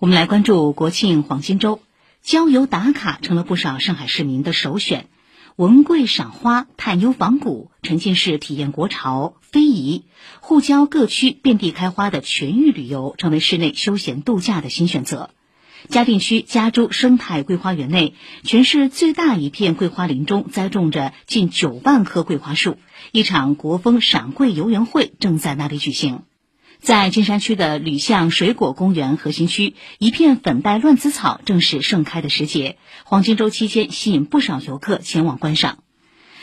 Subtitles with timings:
[0.00, 1.80] 我们来关注国庆黄金周，
[2.22, 5.08] 郊游打卡成了不少上海市民的首选。
[5.56, 10.04] 文贵赏花、探幽访古、沉浸式体验国潮、非遗，
[10.38, 15.30] 沪郊各区遍地开花的全域旅游，成为室内休闲度假的新选择。
[15.88, 22.76] 嘉定区嘉州生态桂花园内，全市最大一片桂花林中栽种着近九万棵桂花树，
[23.10, 26.22] 一场国风赏桂游园会正在那里举行。
[26.80, 32.78] 在金山区的吕巷水果公园核心区，一片粉黛乱子草正是盛开的时节。
[33.04, 35.78] 黄金周期间，吸引不少游客前往观赏。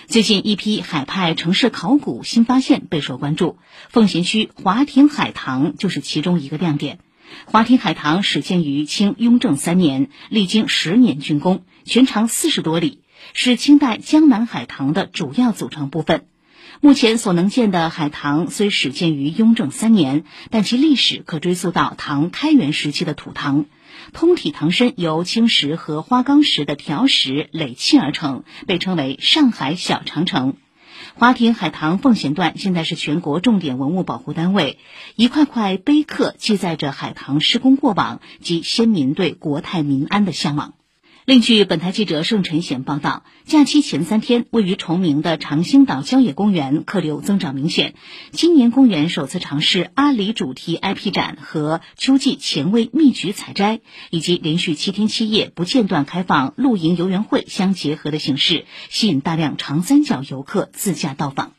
[0.07, 3.57] 最近，一批海派城市考古新发现备受关注，
[3.89, 6.99] 奉贤区华亭海棠就是其中一个亮点。
[7.45, 13.01] 华亭海棠始建于清雍正三年，历经十年竣工，全长四十多里，
[13.33, 16.27] 是清代江南海棠的主要组成部分。
[16.81, 23.65] 目前所能见的海棠虽始建于雍正三年，但其历史可追溯到唐开元时期的土塘。
[24.13, 30.57] 通体堂身由青石和花岗石的条石垒砌而成，被称为“上海小长城”。
[31.15, 34.77] 华亭海棠奉贤段现在是全国重点文物保护单位，
[35.15, 40.73] 一块块碑刻记载着海棠施工过往及先民对国泰民安的向往。
[41.25, 47.95] 另据本台记者盛晨贤报道，假期前三天，位于崇明的长兴岛郊野公园客流增长明显。
[48.29, 53.79] 今年公园首次尝试阿里主题 IP 展和秋季前卫蜜橘采摘，
[54.11, 61.53] 以及连续七天七夜不间断开放露营游园会相结合的形式，吸引大量长三角游客自驾到访。